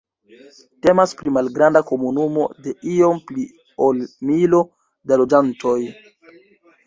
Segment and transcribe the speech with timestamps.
[0.85, 3.45] Temas pri malgranda komunumo de iom pli
[3.89, 4.63] ol milo
[5.11, 5.77] da loĝantoj.